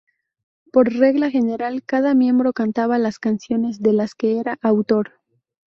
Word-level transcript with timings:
Por 0.71 0.93
regla 0.93 1.29
general, 1.29 1.83
cada 1.83 2.15
miembro 2.15 2.53
cantaba 2.53 2.97
las 2.97 3.19
canciones 3.19 3.83
de 3.83 3.93
las 3.93 4.15
que 4.15 4.39
era 4.39 4.57
autor. 4.63 5.11